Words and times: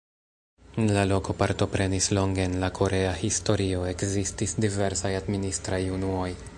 La 0.95 1.01
loko 1.09 1.35
partoprenis 1.41 2.07
longe 2.19 2.47
en 2.51 2.57
la 2.65 2.71
korea 2.79 3.13
historio, 3.25 3.85
ekzistis 3.95 4.59
diversaj 4.67 5.17
administraj 5.23 5.83
unuoj. 5.99 6.31